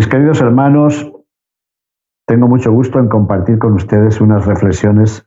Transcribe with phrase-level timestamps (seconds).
[0.00, 1.12] Mis queridos hermanos,
[2.26, 5.26] tengo mucho gusto en compartir con ustedes unas reflexiones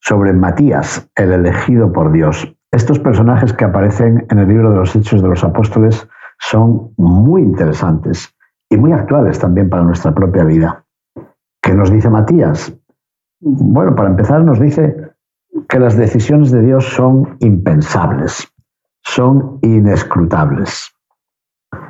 [0.00, 2.56] sobre Matías, el elegido por Dios.
[2.70, 7.42] Estos personajes que aparecen en el libro de los Hechos de los Apóstoles son muy
[7.42, 8.32] interesantes
[8.70, 10.84] y muy actuales también para nuestra propia vida.
[11.60, 12.72] ¿Qué nos dice Matías?
[13.40, 15.16] Bueno, para empezar nos dice
[15.68, 18.46] que las decisiones de Dios son impensables,
[19.02, 20.94] son inescrutables.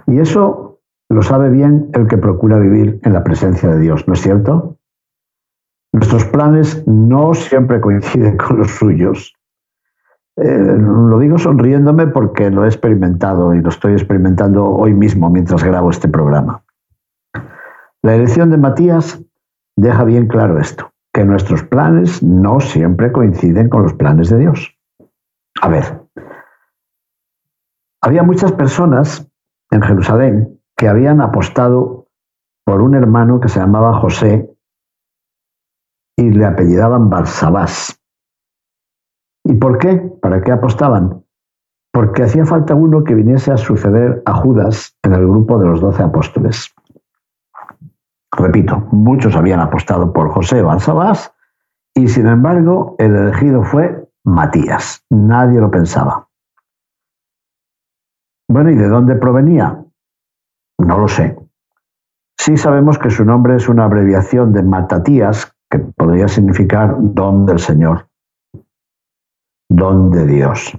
[0.06, 0.71] Y eso
[1.12, 4.78] lo sabe bien el que procura vivir en la presencia de Dios, ¿no es cierto?
[5.92, 9.34] Nuestros planes no siempre coinciden con los suyos.
[10.36, 15.62] Eh, lo digo sonriéndome porque lo he experimentado y lo estoy experimentando hoy mismo mientras
[15.62, 16.64] grabo este programa.
[18.00, 19.22] La elección de Matías
[19.76, 24.74] deja bien claro esto, que nuestros planes no siempre coinciden con los planes de Dios.
[25.60, 26.00] A ver,
[28.00, 29.30] había muchas personas
[29.70, 32.08] en Jerusalén que habían apostado
[32.64, 34.52] por un hermano que se llamaba José
[36.16, 38.00] y le apellidaban Barsabás.
[39.44, 39.96] ¿Y por qué?
[40.20, 41.24] ¿Para qué apostaban?
[41.92, 45.80] Porque hacía falta uno que viniese a suceder a Judas en el grupo de los
[45.80, 46.74] doce apóstoles.
[48.34, 51.34] Repito, muchos habían apostado por José Barsabás
[51.94, 55.04] y sin embargo el elegido fue Matías.
[55.10, 56.28] Nadie lo pensaba.
[58.48, 59.84] Bueno, ¿y de dónde provenía?
[60.86, 61.36] No lo sé.
[62.38, 67.58] Sí sabemos que su nombre es una abreviación de Matatías, que podría significar don del
[67.58, 68.06] Señor
[69.76, 70.78] don de Dios.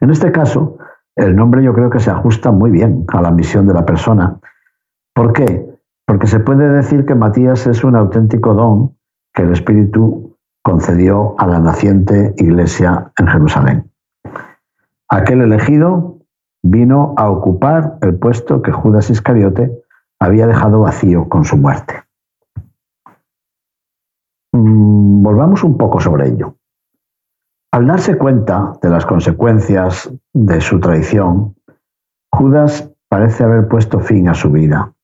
[0.00, 0.78] En este caso,
[1.16, 4.38] el nombre yo creo que se ajusta muy bien a la misión de la persona.
[5.14, 5.66] ¿Por qué?
[6.06, 8.96] Porque se puede decir que Matías es un auténtico don
[9.32, 13.90] que el Espíritu concedió a la naciente iglesia en Jerusalén.
[15.08, 16.13] Aquel elegido
[16.64, 19.84] vino a ocupar el puesto que Judas Iscariote
[20.18, 22.04] había dejado vacío con su muerte.
[24.52, 26.56] Mm, volvamos un poco sobre ello.
[27.70, 31.54] Al darse cuenta de las consecuencias de su traición,
[32.32, 34.94] Judas parece haber puesto fin a su vida.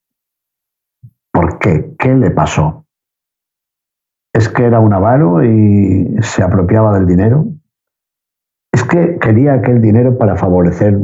[1.31, 1.95] ¿Por qué?
[1.99, 2.87] ¿Qué le pasó?
[4.33, 7.45] ¿Es que era un avaro y se apropiaba del dinero?
[8.73, 10.97] ¿Es que quería aquel dinero para favorecer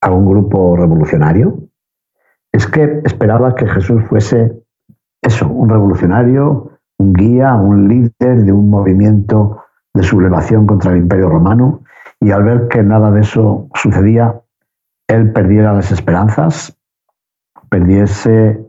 [0.00, 1.68] a un grupo revolucionario?
[2.52, 4.52] ¿Es que esperaba que Jesús fuese
[5.22, 9.62] eso, un revolucionario, un guía, un líder de un movimiento
[9.94, 11.82] de sublevación contra el Imperio Romano
[12.20, 14.40] y al ver que nada de eso sucedía,
[15.08, 16.78] él perdiera las esperanzas,
[17.68, 18.64] perdiese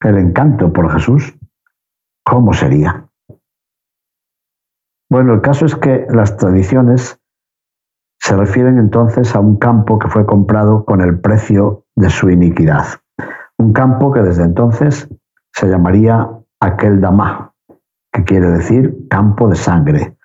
[0.00, 1.38] el encanto por Jesús,
[2.24, 3.08] ¿cómo sería?
[5.10, 7.20] Bueno, el caso es que las tradiciones
[8.26, 12.84] se refieren entonces a un campo que fue comprado con el precio de su iniquidad.
[13.56, 15.08] Un campo que desde entonces
[15.54, 16.28] se llamaría
[16.58, 17.52] aquel Damá,
[18.12, 20.16] que quiere decir campo de sangre,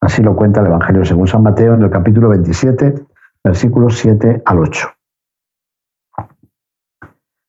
[0.00, 3.06] Así lo cuenta el Evangelio según San Mateo en el capítulo 27,
[3.44, 4.88] versículos 7 al 8.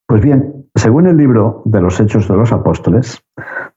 [0.07, 3.25] Pues bien, según el libro de los Hechos de los Apóstoles,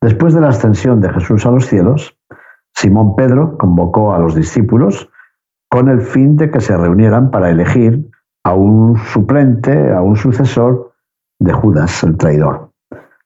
[0.00, 2.16] después de la ascensión de Jesús a los cielos,
[2.72, 5.10] Simón Pedro convocó a los discípulos
[5.69, 8.11] con el fin de que se reunieran para elegir
[8.45, 10.93] a un suplente, a un sucesor
[11.39, 12.71] de Judas, el traidor.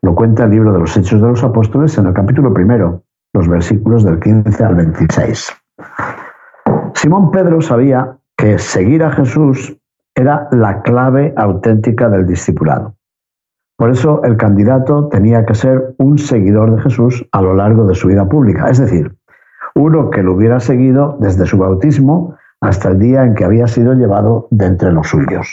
[0.02, 3.48] Lo cuenta el libro de los Hechos de los Apóstoles en el capítulo primero, los
[3.48, 5.52] versículos del 15 al 26.
[6.94, 9.78] Simón Pedro sabía que seguir a Jesús
[10.14, 12.96] era la clave auténtica del discipulado.
[13.78, 17.94] Por eso el candidato tenía que ser un seguidor de Jesús a lo largo de
[17.94, 19.16] su vida pública, es decir,
[19.74, 23.92] uno que lo hubiera seguido desde su bautismo hasta el día en que había sido
[23.92, 25.50] llevado de entre los suyos.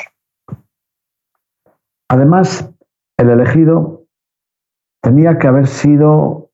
[2.08, 2.72] Además,
[3.18, 4.04] el elegido
[5.02, 6.52] tenía que haber sido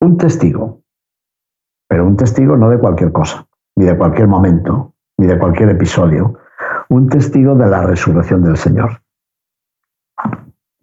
[0.00, 0.82] un testigo,
[1.88, 6.38] pero un testigo no de cualquier cosa, ni de cualquier momento, ni de cualquier episodio,
[6.90, 9.00] un testigo de la resurrección del Señor.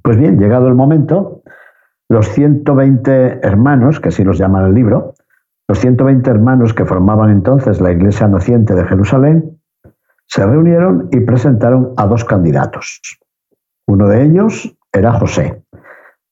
[0.01, 1.43] Pues bien, llegado el momento,
[2.09, 5.14] los 120 hermanos, que así los llama el libro,
[5.67, 9.59] los 120 hermanos que formaban entonces la iglesia naciente de Jerusalén,
[10.27, 13.01] se reunieron y presentaron a dos candidatos.
[13.87, 15.63] Uno de ellos era José,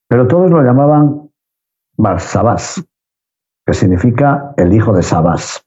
[0.07, 1.29] pero todos lo llamaban
[1.97, 2.83] Barsabás,
[3.65, 5.65] que significa el hijo de Sabás.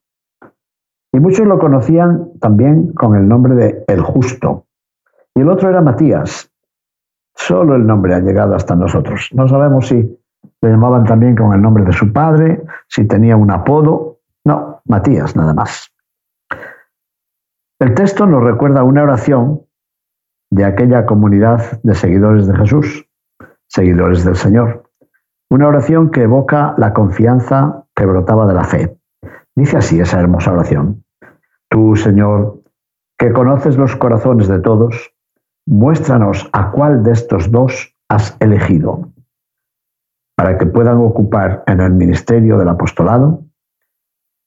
[1.13, 4.67] Y muchos lo conocían también con el nombre de El Justo.
[5.35, 6.51] Y el otro era Matías.
[7.35, 9.31] Solo el nombre ha llegado hasta nosotros.
[9.33, 10.19] No sabemos si
[10.69, 14.21] llamaban también con el nombre de su padre, si tenía un apodo.
[14.45, 15.93] No, Matías nada más.
[17.79, 19.63] El texto nos recuerda una oración
[20.51, 23.09] de aquella comunidad de seguidores de Jesús,
[23.69, 24.91] seguidores del Señor.
[25.51, 28.97] Una oración que evoca la confianza que brotaba de la fe.
[29.55, 31.05] Dice así esa hermosa oración.
[31.69, 32.63] Tú, Señor,
[33.19, 35.13] que conoces los corazones de todos,
[35.67, 39.11] muéstranos a cuál de estos dos has elegido,
[40.37, 43.43] para que puedan ocupar en el ministerio del apostolado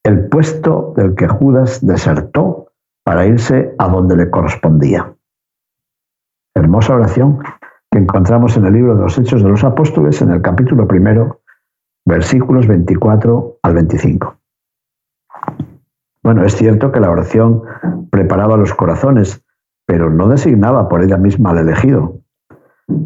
[0.04, 2.72] el puesto del que Judas desertó
[3.04, 5.14] para irse a donde le correspondía.
[6.56, 7.40] Hermosa oración
[7.92, 11.42] que encontramos en el libro de los Hechos de los Apóstoles, en el capítulo primero,
[12.06, 14.36] versículos 24 al 25.
[16.24, 17.64] Bueno, es cierto que la oración
[18.12, 19.44] preparaba los corazones,
[19.86, 22.20] pero no designaba por ella misma al elegido.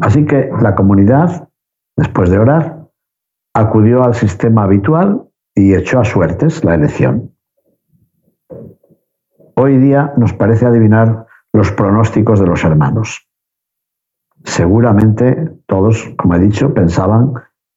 [0.00, 1.48] Así que la comunidad,
[1.96, 2.88] después de orar,
[3.54, 7.32] acudió al sistema habitual y echó a suertes la elección.
[9.56, 13.28] Hoy día nos parece adivinar los pronósticos de los hermanos.
[14.42, 17.34] Seguramente todos, como he dicho, pensaban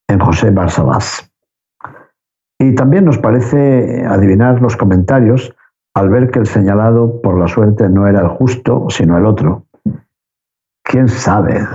[0.08, 1.32] en José Barsabás.
[2.60, 5.56] Y también nos parece adivinar los comentarios
[5.94, 9.66] al ver que el señalado por la suerte no era el justo, sino el otro.
[10.84, 11.68] ¿Quién sabe?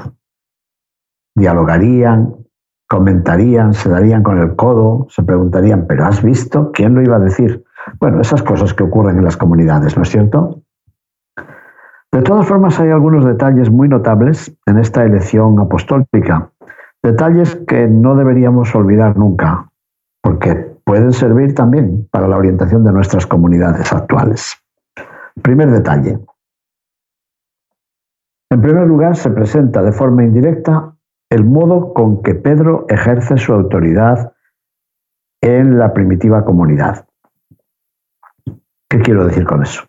[1.35, 2.35] Dialogarían,
[2.89, 6.73] comentarían, se darían con el codo, se preguntarían, ¿pero has visto?
[6.73, 7.65] ¿Quién lo iba a decir?
[7.99, 10.63] Bueno, esas cosas que ocurren en las comunidades, ¿no es cierto?
[12.13, 16.51] De todas formas, hay algunos detalles muy notables en esta elección apostólica,
[17.03, 19.71] detalles que no deberíamos olvidar nunca,
[20.23, 24.63] porque pueden servir también para la orientación de nuestras comunidades actuales.
[25.41, 26.19] Primer detalle.
[28.51, 30.93] En primer lugar, se presenta de forma indirecta
[31.33, 34.35] el modo con que Pedro ejerce su autoridad
[35.41, 37.07] en la primitiva comunidad.
[38.87, 39.85] ¿Qué quiero decir con eso?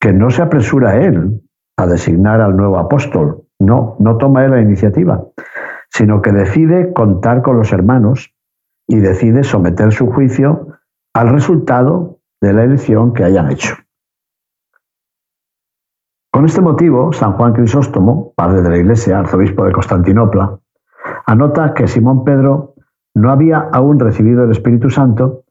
[0.00, 1.40] Que no se apresura él
[1.76, 5.24] a designar al nuevo apóstol, no, no toma él la iniciativa,
[5.88, 8.34] sino que decide contar con los hermanos
[8.88, 10.78] y decide someter su juicio
[11.14, 13.76] al resultado de la elección que hayan hecho.
[16.36, 20.58] Con este motivo, San Juan Crisóstomo, padre de la Iglesia, arzobispo de Constantinopla,
[21.24, 22.74] anota que Simón Pedro
[23.14, 25.44] no había aún recibido el Espíritu Santo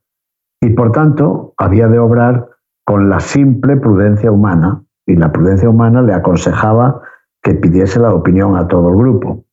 [0.62, 2.50] y por tanto había de obrar
[2.86, 7.02] con la simple prudencia humana y la prudencia humana le aconsejaba
[7.42, 9.44] que pidiese la opinión a todo el grupo.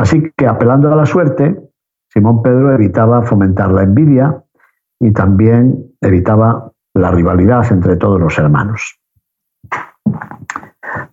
[0.00, 1.62] Así que apelando a la suerte,
[2.12, 4.42] Simón Pedro evitaba fomentar la envidia
[4.98, 8.97] y también evitaba la rivalidad entre todos los hermanos.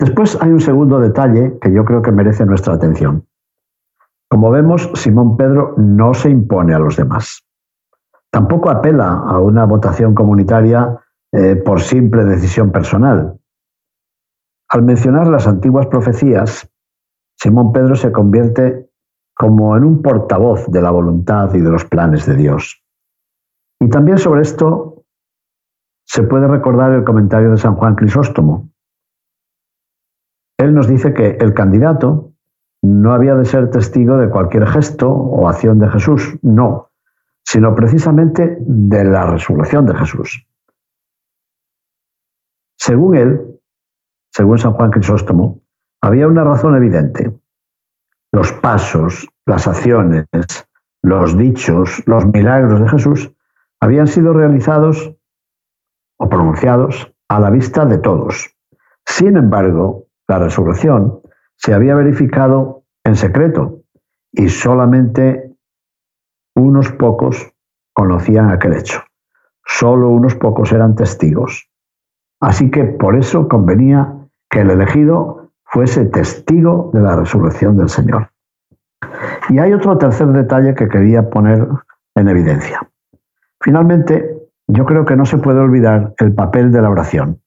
[0.06, 3.26] Después hay un segundo detalle que yo creo que merece nuestra atención.
[4.30, 7.44] Como vemos, Simón Pedro no se impone a los demás.
[8.30, 11.00] Tampoco apela a una votación comunitaria
[11.32, 13.40] eh, por simple decisión personal.
[14.70, 16.72] Al mencionar las antiguas profecías,
[17.36, 18.92] Simón Pedro se convierte
[19.36, 22.80] como en un portavoz de la voluntad y de los planes de Dios.
[23.80, 25.04] Y también sobre esto
[26.06, 28.70] se puede recordar el comentario de San Juan Crisóstomo.
[30.58, 32.32] Él nos dice que el candidato
[32.82, 36.92] no había de ser testigo de cualquier gesto o acción de Jesús, no,
[37.44, 40.48] sino precisamente de la resurrección de Jesús.
[42.78, 43.60] Según él,
[44.32, 45.62] según San Juan Crisóstomo,
[46.02, 47.34] había una razón evidente
[48.36, 50.26] los pasos, las acciones,
[51.02, 53.32] los dichos, los milagros de Jesús
[53.80, 55.16] habían sido realizados
[56.18, 58.54] o pronunciados a la vista de todos.
[59.06, 61.22] Sin embargo, la resurrección
[61.56, 63.82] se había verificado en secreto
[64.32, 65.56] y solamente
[66.56, 67.54] unos pocos
[67.94, 69.02] conocían aquel hecho.
[69.66, 71.70] Solo unos pocos eran testigos.
[72.40, 74.14] Así que por eso convenía
[74.50, 78.30] que el elegido fuese testigo de la resurrección del Señor.
[79.50, 81.68] Y hay otro tercer detalle que quería poner
[82.16, 82.82] en evidencia.
[83.62, 84.36] Finalmente,
[84.68, 87.42] yo creo que no se puede olvidar el papel de la oración.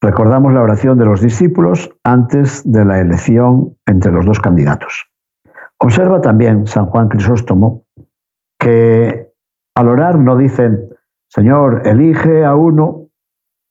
[0.00, 5.10] Recordamos la oración de los discípulos antes de la elección entre los dos candidatos.
[5.78, 7.84] Observa también San Juan Crisóstomo
[8.58, 9.32] que
[9.74, 10.88] al orar no dicen,
[11.28, 13.08] Señor, elige a uno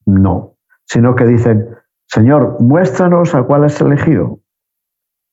[0.05, 0.55] No,
[0.86, 1.67] sino que dicen,
[2.08, 4.39] Señor, muéstranos a cuál has elegido.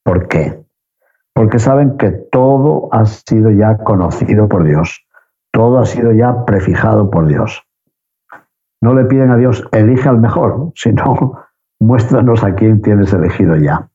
[0.03, 0.65] ¿Por qué?
[1.35, 5.07] Porque saben que todo ha sido ya conocido por Dios,
[5.53, 7.63] todo ha sido ya prefijado por Dios.
[8.83, 11.45] No le piden a Dios, elige al mejor, sino
[11.81, 13.89] muéstranos a quién tienes elegido ya.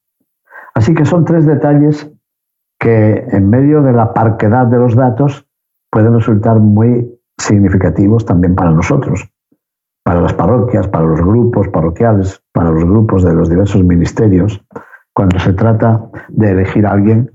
[0.74, 2.12] Así que son tres detalles
[2.80, 5.46] que en medio de la parquedad de los datos
[5.92, 9.30] pueden resultar muy significativos también para nosotros,
[10.04, 14.64] para las parroquias, para los grupos parroquiales, para los grupos de los diversos ministerios.
[15.14, 17.32] Cuando se trata de elegir a alguien,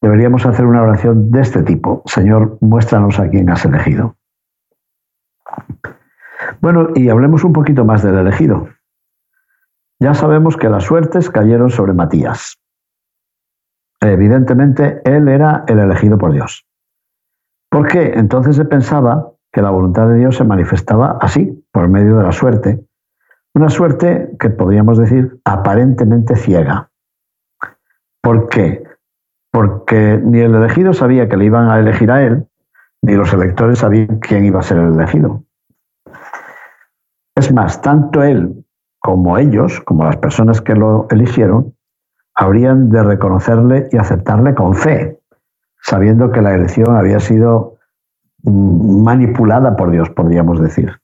[0.00, 2.02] deberíamos hacer una oración de este tipo.
[2.06, 4.16] Señor, muéstranos a quién has elegido.
[6.64, 8.68] Bueno, y hablemos un poquito más del elegido.
[10.00, 12.58] Ya sabemos que las suertes cayeron sobre Matías.
[14.00, 16.66] Evidentemente, él era el elegido por Dios.
[17.68, 18.14] ¿Por qué?
[18.14, 22.32] Entonces se pensaba que la voluntad de Dios se manifestaba así, por medio de la
[22.32, 22.82] suerte.
[23.54, 26.88] Una suerte que podríamos decir aparentemente ciega.
[28.22, 28.84] ¿Por qué?
[29.52, 32.46] Porque ni el elegido sabía que le iban a elegir a él,
[33.02, 35.43] ni los electores sabían quién iba a ser el elegido.
[37.34, 38.64] Es más, tanto él
[39.00, 41.74] como ellos, como las personas que lo eligieron,
[42.34, 45.20] habrían de reconocerle y aceptarle con fe,
[45.82, 47.76] sabiendo que la elección había sido
[48.42, 51.00] mm, manipulada por Dios, podríamos decir.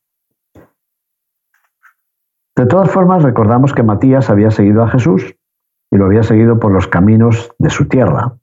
[2.57, 5.37] De todas formas, recordamos que Matías había seguido a Jesús
[5.91, 8.35] y lo había seguido por los caminos de su tierra,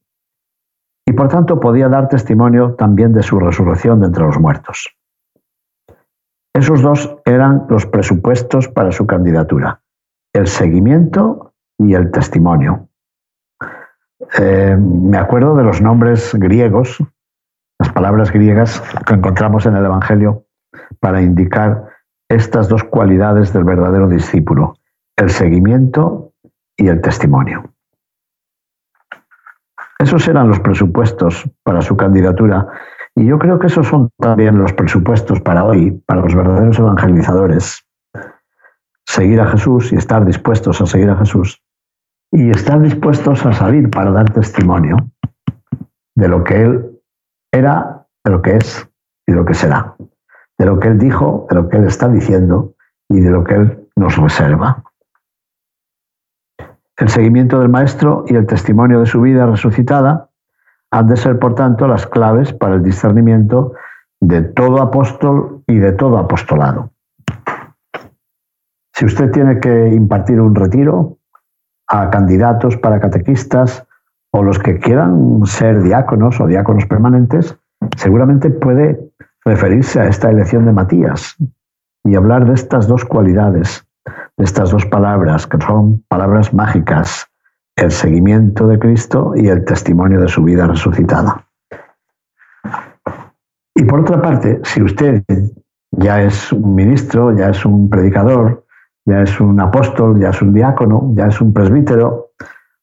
[1.06, 4.94] y por tanto podía dar testimonio también de su resurrección de entre los muertos.
[6.54, 9.82] Esos dos eran los presupuestos para su candidatura,
[10.34, 12.90] el seguimiento y el testimonio.
[14.40, 16.98] Eh, me acuerdo de los nombres griegos,
[17.80, 20.46] las palabras griegas que encontramos en el Evangelio
[21.00, 21.90] para indicar
[22.30, 24.74] estas dos cualidades del verdadero discípulo,
[25.16, 26.34] el seguimiento
[26.76, 27.74] y el testimonio.
[30.00, 32.68] Esos eran los presupuestos para su candidatura
[33.18, 37.84] y yo creo que esos son también los presupuestos para hoy, para los verdaderos evangelizadores.
[39.08, 41.64] Seguir a Jesús y estar dispuestos a seguir a Jesús
[42.32, 44.98] y estar dispuestos a salir para dar testimonio
[46.16, 47.02] de lo que Él
[47.52, 48.88] era, de lo que es
[49.26, 49.96] y de lo que será,
[50.60, 52.76] de lo que Él dijo, de lo que Él está diciendo
[53.10, 54.84] y de lo que Él nos reserva.
[56.98, 60.27] El seguimiento del Maestro y el testimonio de su vida resucitada
[60.92, 63.74] han de ser, por tanto, las claves para el discernimiento
[64.20, 66.92] de todo apóstol y de todo apostolado.
[68.94, 71.18] Si usted tiene que impartir un retiro,
[71.88, 73.86] a candidatos para catequistas
[74.32, 77.58] o los que quieran ser diáconos o diáconos permanentes,
[77.96, 79.00] seguramente puede
[79.46, 81.36] referirse a esta elección de Matías
[82.04, 87.28] y hablar de estas dos cualidades, de estas dos palabras, que son palabras mágicas,
[87.78, 91.46] el seguimiento de Cristo y el testimonio de su vida resucitada.
[93.76, 95.24] Y por otra parte, si usted
[95.92, 98.66] ya es un ministro, ya es un predicador,
[99.06, 102.32] ya es un apóstol, ya es un diácono, ya es un presbítero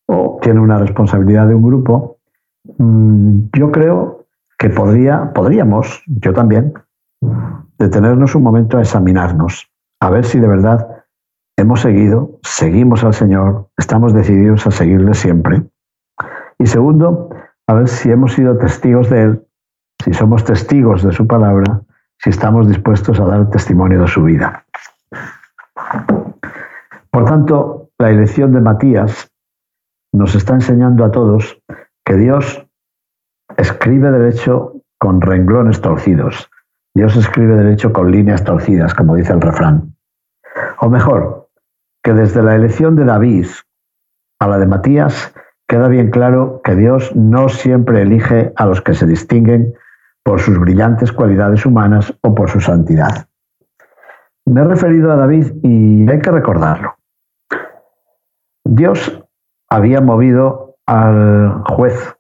[0.07, 2.19] o tiene una responsabilidad de un grupo,
[2.79, 6.73] mm, yo creo que podría, podríamos, yo también,
[7.79, 9.69] detenernos un momento a examinarnos,
[10.01, 11.04] a ver si de verdad
[11.57, 15.63] hemos seguido, seguimos al Señor, estamos decididos a seguirle siempre.
[16.59, 17.31] Y segundo,
[17.67, 19.47] a ver si hemos sido testigos de Él,
[20.05, 21.83] si somos testigos de su palabra,
[22.19, 24.65] si estamos dispuestos a dar testimonio de su vida.
[27.11, 29.31] Por tanto, la elección de Matías
[30.13, 31.61] nos está enseñando a todos
[32.05, 32.67] que Dios
[33.57, 36.51] escribe derecho con renglones torcidos.
[36.95, 39.97] Dios escribe derecho con líneas torcidas, como dice el refrán.
[40.81, 41.44] O mejor,
[42.05, 43.47] que desde la elección de David
[44.39, 45.35] a la de Matías
[45.67, 49.75] queda bien claro que Dios no siempre elige a los que se distinguen
[50.23, 53.27] por sus brillantes cualidades humanas o por su santidad.
[54.45, 56.95] Me he referido a David y hay que recordarlo.
[58.67, 59.25] Dios
[59.71, 62.17] había movido al juez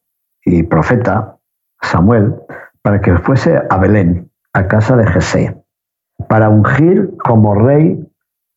[0.46, 1.36] y profeta
[1.82, 2.34] Samuel
[2.80, 5.62] para que fuese a Belén, a casa de Jesé,
[6.28, 8.02] para ungir como rey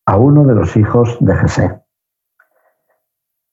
[0.08, 1.80] a uno de los hijos de Jesé.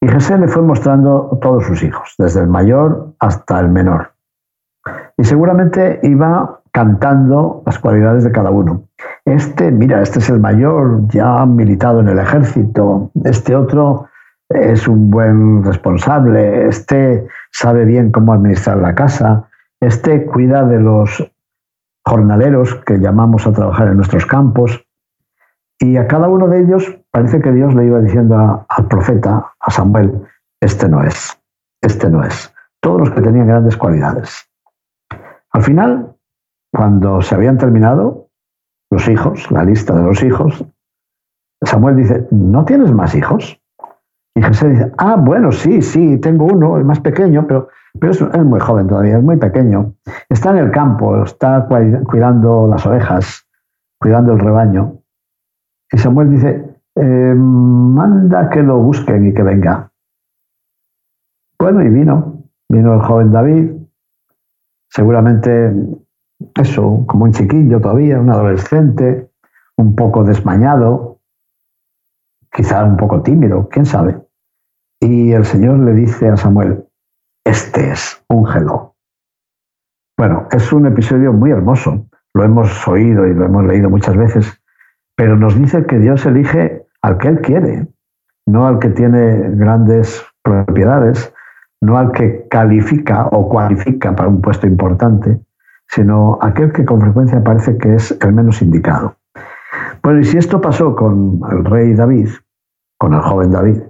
[0.01, 4.13] Y Jesé le fue mostrando todos sus hijos, desde el mayor hasta el menor.
[5.17, 8.85] Y seguramente iba cantando las cualidades de cada uno.
[9.25, 14.07] Este, mira, este es el mayor, ya ha militado en el ejército, este otro
[14.49, 19.49] es un buen responsable, este sabe bien cómo administrar la casa,
[19.81, 21.33] este cuida de los
[22.05, 24.85] jornaleros que llamamos a trabajar en nuestros campos.
[25.85, 29.71] Y a cada uno de ellos parece que Dios le iba diciendo al profeta, a
[29.71, 30.23] Samuel,
[30.63, 31.39] este no es,
[31.83, 32.55] este no es.
[32.81, 34.49] Todos los que tenían grandes cualidades.
[35.51, 36.17] Al final,
[36.73, 38.31] cuando se habían terminado
[38.91, 40.65] los hijos, la lista de los hijos,
[41.63, 43.61] Samuel dice, ¿no tienes más hijos?
[44.35, 47.69] Y Jesús dice, ah, bueno, sí, sí, tengo uno, el más pequeño, pero,
[48.01, 49.93] pero es, es, muy joven todavía, es muy pequeño.
[50.31, 53.47] Está en el campo, está cuidando las ovejas,
[54.01, 55.04] cuidando el rebaño.
[55.95, 59.93] Y Samuel dice, manda que lo busquen y que venga.
[61.57, 63.71] Bueno, y vino, vino el joven David,
[64.91, 65.73] seguramente
[66.57, 69.31] eso, como un chiquillo todavía, un adolescente,
[69.77, 71.21] un poco desmañado,
[72.53, 74.21] quizá un poco tímido, quién sabe.
[75.01, 76.89] Y el Señor le dice a Samuel,
[77.45, 78.97] este es, úngelo.
[80.19, 84.61] Bueno, es un episodio muy hermoso, lo hemos oído y lo hemos leído muchas veces,
[85.17, 87.89] pero nos dice que Dios elige al que Él quiere,
[88.47, 91.33] no al que tiene grandes propiedades,
[91.81, 95.41] no al que califica o cualifica para un puesto importante,
[95.89, 99.17] sino aquel que con frecuencia parece que es el menos indicado.
[100.03, 102.29] Bueno, y si esto pasó con el rey David,
[102.99, 103.83] con el joven David,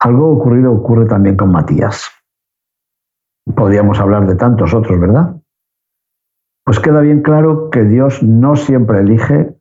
[0.00, 2.10] algo ocurrido ocurre también con Matías.
[3.54, 5.36] Podríamos hablar de tantos otros, ¿verdad?
[6.64, 9.56] Pues queda bien claro que Dios no siempre elige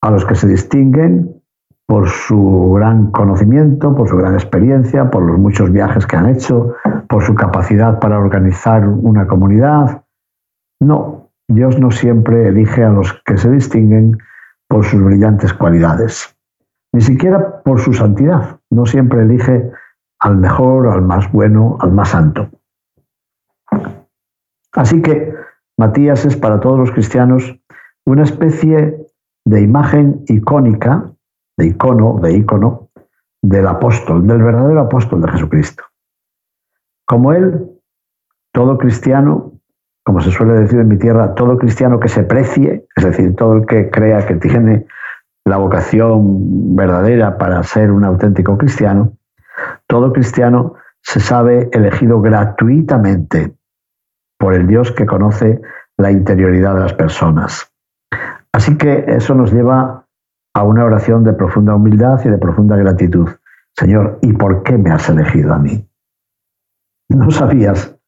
[0.00, 1.42] a los que se distinguen
[1.86, 6.74] por su gran conocimiento, por su gran experiencia, por los muchos viajes que han hecho,
[7.08, 10.04] por su capacidad para organizar una comunidad.
[10.80, 14.18] No, Dios no siempre elige a los que se distinguen
[14.68, 16.36] por sus brillantes cualidades,
[16.92, 18.60] ni siquiera por su santidad.
[18.70, 19.70] No siempre elige
[20.20, 22.50] al mejor, al más bueno, al más santo.
[24.72, 25.34] Así que
[25.78, 27.58] Matías es para todos los cristianos
[28.04, 29.07] una especie
[29.48, 31.10] de imagen icónica,
[31.56, 32.90] de icono, de ícono,
[33.42, 35.84] del apóstol, del verdadero apóstol de Jesucristo.
[37.06, 37.70] Como él,
[38.52, 39.58] todo cristiano
[40.08, 43.56] como se suele decir en mi tierra, todo cristiano que se precie, es decir, todo
[43.56, 44.86] el que crea que tiene
[45.44, 49.18] la vocación verdadera para ser un auténtico cristiano,
[49.86, 53.52] todo cristiano se sabe elegido gratuitamente
[54.38, 55.60] por el Dios que conoce
[55.98, 57.67] la interioridad de las personas.
[58.52, 60.06] Así que eso nos lleva
[60.54, 63.28] a una oración de profunda humildad y de profunda gratitud.
[63.76, 65.88] Señor, ¿y por qué me has elegido a mí?
[67.10, 67.98] ¿No sabías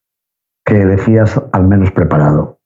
[0.65, 2.61] que elegías al menos preparado.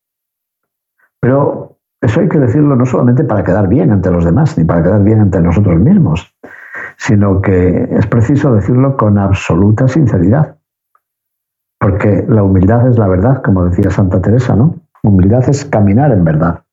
[1.20, 4.82] Pero eso hay que decirlo no solamente para quedar bien ante los demás, ni para
[4.82, 6.34] quedar bien ante nosotros mismos,
[6.98, 10.58] sino que es preciso decirlo con absoluta sinceridad.
[11.80, 14.74] Porque la humildad es la verdad, como decía Santa Teresa, ¿no?
[15.02, 16.63] Humildad es caminar en verdad.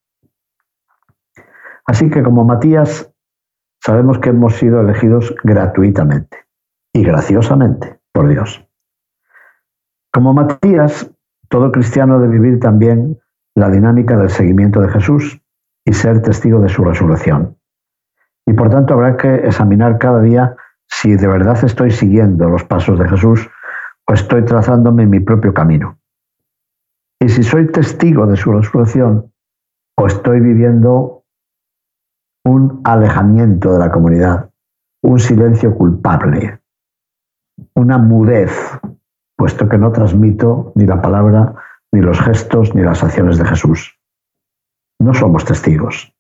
[1.92, 3.14] Así que como Matías,
[3.84, 6.46] sabemos que hemos sido elegidos gratuitamente
[6.94, 8.66] y graciosamente por Dios.
[10.14, 11.12] Como Matías,
[11.50, 13.20] todo cristiano debe vivir también
[13.56, 15.42] la dinámica del seguimiento de Jesús
[15.84, 17.58] y ser testigo de su resurrección.
[18.48, 20.56] Y por tanto habrá que examinar cada día
[20.88, 23.50] si de verdad estoy siguiendo los pasos de Jesús
[24.08, 26.00] o estoy trazándome mi propio camino.
[27.20, 29.34] Y si soy testigo de su resurrección
[29.98, 31.21] o estoy viviendo
[32.44, 34.50] un alejamiento de la comunidad,
[35.04, 36.62] un silencio culpable,
[37.76, 38.52] una mudez
[39.42, 41.56] puesto que no transmito ni la palabra,
[41.92, 44.00] ni los gestos, ni las acciones de Jesús.
[45.00, 46.16] No somos testigos.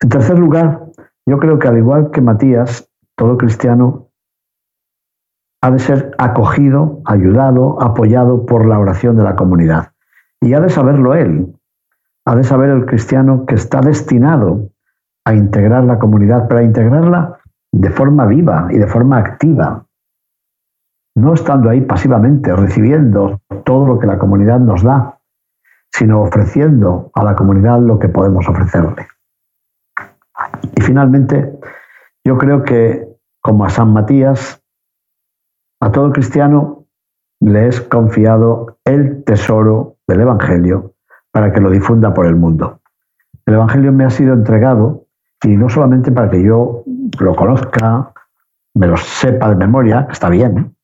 [0.00, 0.86] En tercer lugar,
[1.26, 4.08] yo creo que al igual que Matías, todo cristiano
[5.62, 9.92] ha de ser acogido, ayudado, apoyado por la oración de la comunidad.
[10.40, 11.54] Y ha de saberlo él.
[12.28, 14.68] Ha de saber el cristiano que está destinado
[15.24, 17.40] a integrar la comunidad, pero a integrarla
[17.72, 19.86] de forma viva y de forma activa,
[21.16, 25.18] no estando ahí pasivamente, recibiendo todo lo que la comunidad nos da,
[25.90, 29.08] sino ofreciendo a la comunidad lo que podemos ofrecerle.
[30.76, 31.58] Y finalmente,
[32.26, 33.08] yo creo que,
[33.40, 34.62] como a San Matías,
[35.80, 36.84] a todo cristiano
[37.40, 40.92] le es confiado el tesoro del Evangelio
[41.30, 42.80] para que lo difunda por el mundo.
[43.46, 45.06] El Evangelio me ha sido entregado
[45.42, 46.84] y no solamente para que yo
[47.20, 48.12] lo conozca,
[48.74, 50.74] me lo sepa de memoria, está bien,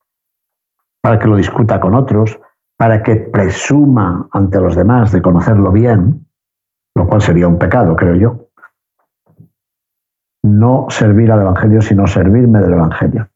[1.01, 2.41] para que lo discuta con otros,
[2.77, 6.27] para que presuma ante los demás de conocerlo bien,
[6.95, 8.49] lo cual sería un pecado, creo yo.
[10.43, 13.29] No servir al Evangelio, sino servirme del Evangelio.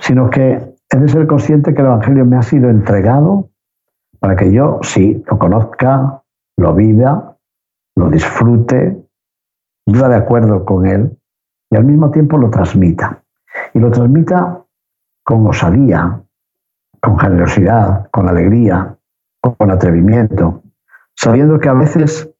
[0.00, 3.47] Sino que he de ser consciente que el Evangelio me ha sido entregado
[4.20, 6.22] para que yo, sí, lo conozca,
[6.56, 7.36] lo viva,
[7.96, 9.04] lo disfrute,
[9.86, 11.18] viva de acuerdo con él
[11.70, 13.22] y al mismo tiempo lo transmita.
[13.74, 14.62] Y lo transmita
[15.24, 16.22] con osadía,
[17.00, 18.96] con generosidad, con alegría,
[19.40, 20.62] con atrevimiento,
[21.14, 22.32] sabiendo que a veces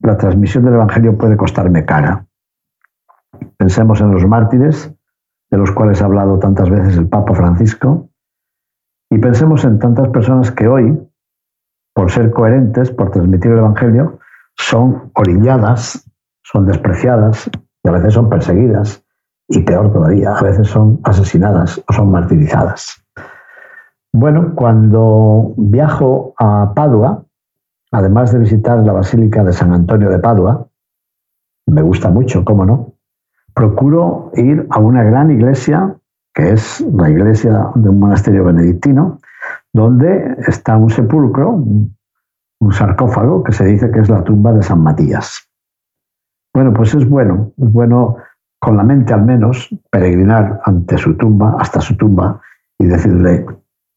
[0.00, 2.26] la transmisión del Evangelio puede costarme cara.
[3.56, 4.94] Pensemos en los mártires,
[5.50, 8.09] de los cuales ha hablado tantas veces el Papa Francisco,
[9.10, 10.98] y pensemos en tantas personas que hoy,
[11.94, 14.20] por ser coherentes, por transmitir el Evangelio,
[14.56, 16.08] son orilladas,
[16.42, 17.50] son despreciadas
[17.82, 19.04] y a veces son perseguidas
[19.48, 23.04] y peor todavía, a veces son asesinadas o son martirizadas.
[24.12, 27.24] Bueno, cuando viajo a Padua,
[27.90, 30.68] además de visitar la Basílica de San Antonio de Padua,
[31.66, 32.94] me gusta mucho, cómo no,
[33.54, 35.96] procuro ir a una gran iglesia,
[36.40, 39.18] que es la iglesia de un monasterio benedictino,
[39.74, 44.82] donde está un sepulcro, un sarcófago, que se dice que es la tumba de San
[44.82, 45.50] Matías.
[46.54, 48.16] Bueno, pues es bueno, es bueno
[48.58, 52.40] con la mente al menos peregrinar ante su tumba, hasta su tumba,
[52.78, 53.44] y decirle,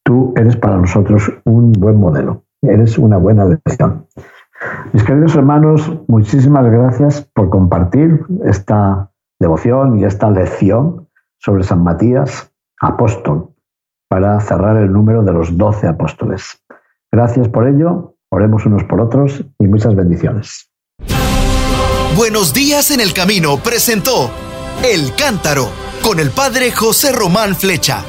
[0.04, 4.06] tú eres para nosotros un buen modelo, eres una buena lección.
[4.92, 11.03] Mis queridos hermanos, muchísimas gracias por compartir esta devoción y esta lección
[11.44, 13.50] sobre San Matías, apóstol,
[14.08, 16.62] para cerrar el número de los doce apóstoles.
[17.12, 20.70] Gracias por ello, oremos unos por otros y muchas bendiciones.
[22.16, 24.30] Buenos días en el camino presentó
[24.84, 25.68] El Cántaro
[26.02, 28.04] con el padre José Román Flecha.